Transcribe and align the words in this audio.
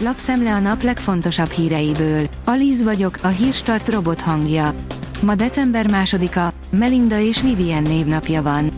lapszemle 0.00 0.54
a 0.54 0.58
nap 0.58 0.82
legfontosabb 0.82 1.50
híreiből. 1.50 2.26
Alíz 2.44 2.82
vagyok, 2.82 3.18
a 3.22 3.28
hírstart 3.28 3.88
robot 3.88 4.20
hangja. 4.20 4.74
Ma 5.22 5.34
december 5.34 5.90
másodika, 5.90 6.52
Melinda 6.70 7.18
és 7.18 7.42
Vivien 7.42 7.82
névnapja 7.82 8.42
van. 8.42 8.72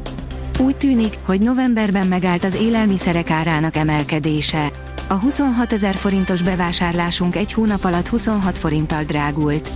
Úgy 0.59 0.77
tűnik, 0.77 1.19
hogy 1.25 1.41
novemberben 1.41 2.07
megállt 2.07 2.45
az 2.45 2.55
élelmiszerek 2.55 3.31
árának 3.31 3.77
emelkedése. 3.77 4.71
A 5.09 5.15
26 5.15 5.73
ezer 5.73 5.95
forintos 5.95 6.43
bevásárlásunk 6.43 7.37
egy 7.37 7.53
hónap 7.53 7.85
alatt 7.85 8.09
26 8.09 8.59
forinttal 8.59 9.03
drágult. 9.03 9.71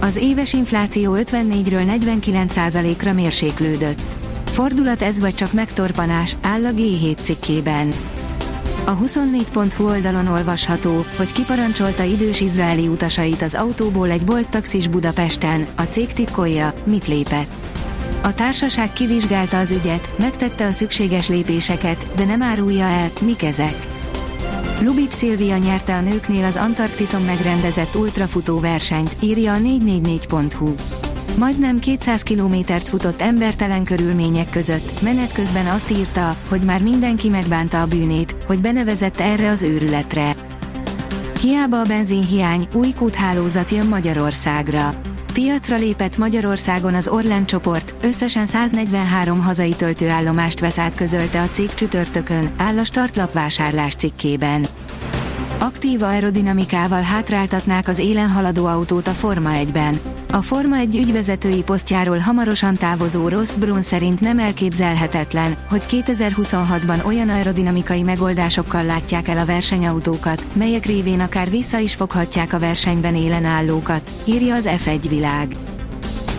Az 0.00 0.16
éves 0.16 0.52
infláció 0.52 1.16
54-ről 1.16 1.98
49%-ra 2.00 3.12
mérséklődött. 3.12 4.16
Fordulat 4.44 5.02
ez 5.02 5.20
vagy 5.20 5.34
csak 5.34 5.52
megtorpanás, 5.52 6.36
áll 6.42 6.64
a 6.64 6.70
G7 6.70 7.16
cikkében. 7.22 7.92
A 8.84 8.96
24.hu 8.96 9.88
oldalon 9.88 10.26
olvasható, 10.26 11.04
hogy 11.16 11.32
kiparancsolta 11.32 12.02
idős 12.02 12.40
izraeli 12.40 12.88
utasait 12.88 13.42
az 13.42 13.54
autóból 13.54 14.10
egy 14.10 14.24
bolt 14.24 14.48
taxis 14.48 14.88
Budapesten, 14.88 15.66
a 15.76 15.82
cég 15.82 16.12
titkolja, 16.12 16.72
mit 16.84 17.06
lépett. 17.06 17.50
A 18.22 18.34
társaság 18.34 18.92
kivizsgálta 18.92 19.58
az 19.58 19.70
ügyet, 19.70 20.10
megtette 20.18 20.66
a 20.66 20.72
szükséges 20.72 21.28
lépéseket, 21.28 22.06
de 22.16 22.24
nem 22.24 22.42
árulja 22.42 22.84
el, 22.84 23.10
mik 23.20 23.42
ezek. 23.42 23.86
Lubic 24.80 25.14
Szilvia 25.14 25.56
nyerte 25.56 25.94
a 25.96 26.00
nőknél 26.00 26.44
az 26.44 26.56
Antarktiszon 26.56 27.22
megrendezett 27.22 27.94
ultrafutó 27.94 28.60
versenyt, 28.60 29.16
írja 29.20 29.52
a 29.52 29.58
444.hu. 29.58 30.74
Majdnem 31.38 31.78
200 31.78 32.22
kilométert 32.22 32.88
futott 32.88 33.20
embertelen 33.20 33.84
körülmények 33.84 34.50
között, 34.50 35.02
menet 35.02 35.32
közben 35.32 35.66
azt 35.66 35.90
írta, 35.90 36.36
hogy 36.48 36.64
már 36.64 36.82
mindenki 36.82 37.28
megbánta 37.28 37.80
a 37.80 37.86
bűnét, 37.86 38.36
hogy 38.46 38.60
benevezett 38.60 39.20
erre 39.20 39.50
az 39.50 39.62
őrületre. 39.62 40.34
Hiába 41.40 41.80
a 41.80 41.84
benzinhiány, 41.84 42.68
új 42.72 42.92
kúthálózat 42.92 43.70
jön 43.70 43.86
Magyarországra. 43.86 44.94
Piacra 45.32 45.76
lépett 45.76 46.16
Magyarországon 46.16 46.94
az 46.94 47.08
Orlen 47.08 47.46
csoport, 47.46 47.94
összesen 48.02 48.46
143 48.46 49.42
hazai 49.42 49.74
töltőállomást 49.74 50.60
vesz 50.60 50.78
át 50.78 50.94
közölte 50.94 51.42
a 51.42 51.48
cég 51.48 51.74
csütörtökön, 51.74 52.50
áll 52.56 52.78
a 52.78 52.84
startlap 52.84 53.32
vásárlás 53.32 53.94
cikkében. 53.94 54.66
Aktív 55.58 56.02
aerodinamikával 56.02 57.02
hátráltatnák 57.02 57.88
az 57.88 57.98
élen 57.98 58.28
haladó 58.28 58.66
autót 58.66 59.06
a 59.06 59.12
Forma 59.12 59.50
1-ben. 59.52 60.00
A 60.30 60.42
Forma 60.42 60.76
1 60.76 60.96
ügyvezetői 60.96 61.62
posztjáról 61.62 62.18
hamarosan 62.18 62.74
távozó 62.74 63.28
Ross 63.28 63.56
Brun 63.56 63.82
szerint 63.82 64.20
nem 64.20 64.38
elképzelhetetlen, 64.38 65.56
hogy 65.68 65.84
2026-ban 65.88 67.06
olyan 67.06 67.28
aerodinamikai 67.28 68.02
megoldásokkal 68.02 68.84
látják 68.84 69.28
el 69.28 69.38
a 69.38 69.44
versenyautókat, 69.44 70.46
melyek 70.52 70.86
révén 70.86 71.20
akár 71.20 71.50
vissza 71.50 71.78
is 71.78 71.94
foghatják 71.94 72.52
a 72.52 72.58
versenyben 72.58 73.14
élen 73.14 73.44
állókat, 73.44 74.10
írja 74.24 74.54
az 74.54 74.68
F1 74.84 75.04
világ. 75.08 75.56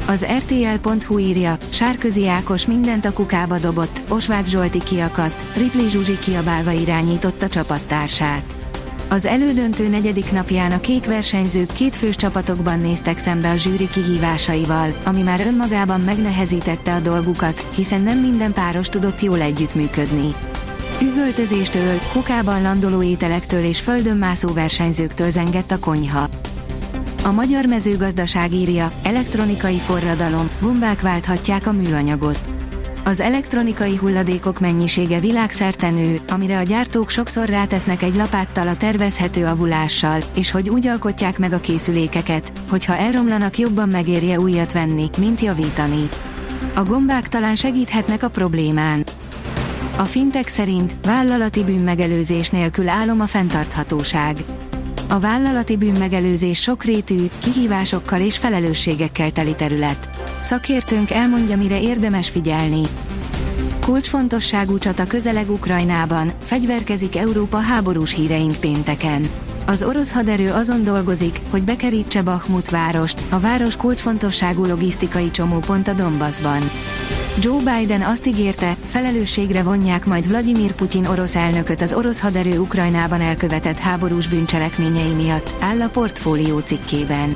Az 0.07 0.25
RTL.hu 0.37 1.17
írja, 1.17 1.57
Sárközi 1.69 2.27
Ákos 2.27 2.65
mindent 2.65 3.05
a 3.05 3.13
kukába 3.13 3.57
dobott, 3.57 4.01
Osváth 4.07 4.49
Zsolti 4.49 4.83
kiakadt, 4.83 5.57
Ripley 5.57 5.89
Zsuzsi 5.89 6.19
kiabálva 6.19 6.71
irányította 6.71 7.47
csapattársát. 7.47 8.56
Az 9.09 9.25
elődöntő 9.25 9.87
negyedik 9.87 10.31
napján 10.31 10.71
a 10.71 10.79
kék 10.79 11.05
versenyzők 11.05 11.71
két 11.73 11.95
fős 11.95 12.15
csapatokban 12.15 12.79
néztek 12.79 13.17
szembe 13.17 13.51
a 13.51 13.55
zsűri 13.55 13.87
kihívásaival, 13.89 14.93
ami 15.03 15.21
már 15.21 15.39
önmagában 15.39 16.01
megnehezítette 16.01 16.93
a 16.93 16.99
dolgukat, 16.99 17.67
hiszen 17.75 18.01
nem 18.01 18.19
minden 18.19 18.53
páros 18.53 18.89
tudott 18.89 19.21
jól 19.21 19.41
együttműködni. 19.41 20.35
Üvöltözéstől, 21.01 21.99
kukában 22.11 22.61
landoló 22.61 23.03
ételektől 23.03 23.63
és 23.63 23.79
földön 23.79 24.17
mászó 24.17 24.53
versenyzőktől 24.53 25.29
zengett 25.29 25.71
a 25.71 25.79
konyha. 25.79 26.27
A 27.23 27.31
magyar 27.31 27.65
mezőgazdaság 27.65 28.53
írja, 28.53 28.91
elektronikai 29.03 29.77
forradalom, 29.77 30.49
gombák 30.59 31.01
válthatják 31.01 31.67
a 31.67 31.71
műanyagot. 31.71 32.56
Az 33.07 33.19
elektronikai 33.19 33.95
hulladékok 33.95 34.59
mennyisége 34.59 35.19
világszerte 35.19 35.89
nő, 35.89 36.19
amire 36.27 36.57
a 36.57 36.63
gyártók 36.63 37.09
sokszor 37.09 37.49
rátesznek 37.49 38.01
egy 38.01 38.15
lapáttal 38.15 38.67
a 38.67 38.77
tervezhető 38.77 39.45
avulással, 39.45 40.21
és 40.35 40.51
hogy 40.51 40.69
úgy 40.69 40.87
alkotják 40.87 41.37
meg 41.39 41.53
a 41.53 41.59
készülékeket, 41.59 42.51
hogyha 42.69 42.95
elromlanak 42.95 43.57
jobban 43.57 43.89
megérje 43.89 44.39
újat 44.39 44.73
venni, 44.73 45.09
mint 45.17 45.41
javítani. 45.41 46.09
A 46.75 46.83
gombák 46.83 47.27
talán 47.27 47.55
segíthetnek 47.55 48.23
a 48.23 48.29
problémán. 48.29 49.03
A 49.97 50.03
fintek 50.03 50.47
szerint 50.47 50.95
vállalati 51.03 51.63
bűnmegelőzés 51.63 52.49
nélkül 52.49 52.89
álom 52.89 53.19
a 53.21 53.27
fenntarthatóság. 53.27 54.35
A 55.09 55.19
vállalati 55.19 55.77
bűnmegelőzés 55.77 56.61
sokrétű, 56.61 57.25
kihívásokkal 57.39 58.21
és 58.21 58.37
felelősségekkel 58.37 59.31
teli 59.31 59.55
terület. 59.55 60.16
Szakértőnk 60.41 61.11
elmondja, 61.11 61.57
mire 61.57 61.81
érdemes 61.81 62.29
figyelni. 62.29 62.81
Kulcsfontosságú 63.79 64.77
csata 64.77 65.07
közeleg 65.07 65.51
Ukrajnában, 65.51 66.31
fegyverkezik 66.43 67.15
Európa 67.15 67.57
háborús 67.57 68.13
híreink 68.13 68.55
pénteken. 68.55 69.29
Az 69.65 69.83
orosz 69.83 70.13
haderő 70.13 70.51
azon 70.51 70.83
dolgozik, 70.83 71.39
hogy 71.49 71.63
bekerítse 71.63 72.21
Bakhmut 72.21 72.69
várost, 72.69 73.23
a 73.29 73.39
város 73.39 73.75
kulcsfontosságú 73.75 74.65
logisztikai 74.65 75.31
csomópont 75.31 75.87
a 75.87 75.93
Donbassban. 75.93 76.69
Joe 77.39 77.57
Biden 77.57 78.01
azt 78.01 78.27
ígérte, 78.27 78.75
felelősségre 78.87 79.63
vonják 79.63 80.05
majd 80.05 80.27
Vladimir 80.27 80.71
Putyin 80.71 81.05
orosz 81.05 81.35
elnököt 81.35 81.81
az 81.81 81.93
orosz 81.93 82.21
haderő 82.21 82.59
Ukrajnában 82.59 83.21
elkövetett 83.21 83.77
háborús 83.77 84.27
bűncselekményei 84.27 85.13
miatt, 85.13 85.53
áll 85.59 85.81
a 85.81 85.89
portfólió 85.89 86.59
cikkében. 86.59 87.35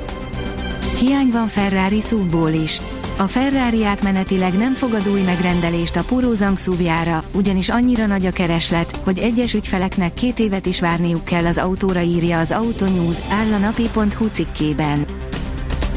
Hiány 0.98 1.30
van 1.30 1.48
Ferrari 1.48 2.00
szúvból 2.00 2.50
is. 2.50 2.80
A 3.16 3.26
Ferrari 3.26 3.84
átmenetileg 3.84 4.52
nem 4.52 4.74
fogad 4.74 5.08
új 5.08 5.20
megrendelést 5.20 5.96
a 5.96 6.04
Puro 6.04 6.34
Zangszúvjára, 6.34 7.24
ugyanis 7.32 7.68
annyira 7.68 8.06
nagy 8.06 8.26
a 8.26 8.30
kereslet, 8.30 8.96
hogy 9.04 9.18
egyes 9.18 9.54
ügyfeleknek 9.54 10.14
két 10.14 10.38
évet 10.38 10.66
is 10.66 10.80
várniuk 10.80 11.24
kell 11.24 11.46
az 11.46 11.58
autóra 11.58 12.00
írja 12.00 12.38
az 12.38 12.50
Autonews, 12.50 13.16
áll 13.30 13.52
a 13.52 13.58
napi.hu 13.58 14.26
cikkében. 14.32 15.04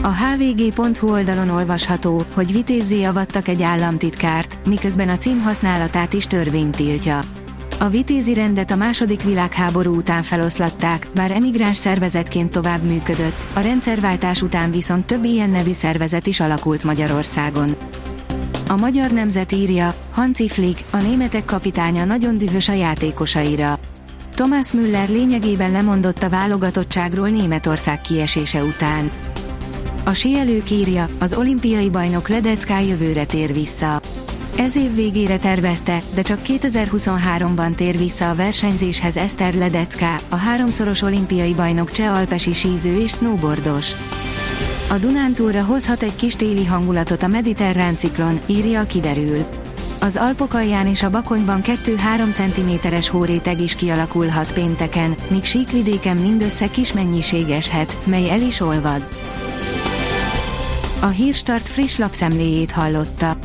A 0.01 0.13
hvg.hu 0.13 1.11
oldalon 1.11 1.49
olvasható, 1.49 2.25
hogy 2.35 2.51
vitézzé 2.51 3.03
avattak 3.03 3.47
egy 3.47 3.63
államtitkárt, 3.63 4.57
miközben 4.65 5.09
a 5.09 5.17
cím 5.17 5.41
használatát 5.41 6.13
is 6.13 6.27
törvény 6.27 6.69
tiltja. 6.69 7.23
A 7.79 7.89
vitézi 7.89 8.33
rendet 8.33 8.71
a 8.71 8.75
második 8.75 9.23
világháború 9.23 9.95
után 9.95 10.23
feloszlatták, 10.23 11.07
bár 11.13 11.31
emigráns 11.31 11.77
szervezetként 11.77 12.51
tovább 12.51 12.83
működött, 12.83 13.45
a 13.53 13.59
rendszerváltás 13.59 14.41
után 14.41 14.71
viszont 14.71 15.05
több 15.05 15.23
ilyen 15.23 15.49
nevű 15.49 15.71
szervezet 15.71 16.27
is 16.27 16.39
alakult 16.39 16.83
Magyarországon. 16.83 17.75
A 18.67 18.75
magyar 18.75 19.11
nemzet 19.11 19.51
írja, 19.51 19.95
Hanci 20.11 20.49
Flick, 20.49 20.83
a 20.91 20.97
németek 20.97 21.45
kapitánya 21.45 22.05
nagyon 22.05 22.37
dühös 22.37 22.67
a 22.67 22.73
játékosaira. 22.73 23.79
Thomas 24.33 24.71
Müller 24.71 25.09
lényegében 25.09 25.71
lemondott 25.71 26.23
a 26.23 26.29
válogatottságról 26.29 27.29
Németország 27.29 28.01
kiesése 28.01 28.63
után. 28.63 29.11
A 30.03 30.13
sielők 30.13 30.71
írja, 30.71 31.07
az 31.19 31.33
olimpiai 31.33 31.89
bajnok 31.89 32.27
Ledecká 32.27 32.79
jövőre 32.79 33.25
tér 33.25 33.53
vissza. 33.53 34.01
Ez 34.57 34.75
év 34.75 34.95
végére 34.95 35.37
tervezte, 35.37 36.01
de 36.13 36.21
csak 36.21 36.39
2023-ban 36.45 37.75
tér 37.75 37.97
vissza 37.97 38.29
a 38.29 38.35
versenyzéshez 38.35 39.17
Eszter 39.17 39.53
Ledecká, 39.53 40.19
a 40.29 40.35
háromszoros 40.35 41.01
olimpiai 41.01 41.53
bajnok 41.53 41.91
cseh 41.91 42.15
alpesi 42.15 42.53
síző 42.53 42.99
és 42.99 43.11
snowboardos. 43.11 43.91
A 44.89 44.97
Dunántúra 44.97 45.63
hozhat 45.63 46.03
egy 46.03 46.15
kis 46.15 46.35
téli 46.35 46.65
hangulatot 46.65 47.23
a 47.23 47.27
mediterrán 47.27 47.97
ciklon, 47.97 48.39
írja 48.45 48.79
a 48.79 48.85
kiderül. 48.85 49.45
Az 49.99 50.15
Alpok 50.15 50.53
alján 50.53 50.87
és 50.87 51.03
a 51.03 51.09
Bakonyban 51.09 51.61
2-3 51.63 52.81
cm-es 52.81 53.09
hóréteg 53.09 53.61
is 53.61 53.75
kialakulhat 53.75 54.53
pénteken, 54.53 55.15
míg 55.27 55.43
síkvidéken 55.43 56.17
mindössze 56.17 56.69
kis 56.69 56.93
mennyiség 56.93 57.49
eshet, 57.49 57.97
mely 58.03 58.29
el 58.29 58.41
is 58.41 58.59
olvad. 58.59 59.07
A 60.99 61.07
Hírstart 61.07 61.67
friss 61.67 61.97
lapszemléjét 61.97 62.71
hallotta. 62.71 63.44